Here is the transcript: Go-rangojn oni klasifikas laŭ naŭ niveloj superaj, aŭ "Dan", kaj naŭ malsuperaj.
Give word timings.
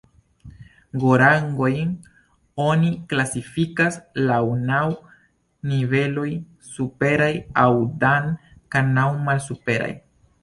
Go-rangojn 1.01 1.91
oni 2.67 2.87
klasifikas 3.11 3.99
laŭ 4.31 4.39
naŭ 4.69 4.79
niveloj 5.73 6.27
superaj, 6.73 7.31
aŭ 7.65 7.69
"Dan", 8.05 8.33
kaj 8.77 8.81
naŭ 8.97 9.07
malsuperaj. 9.29 9.93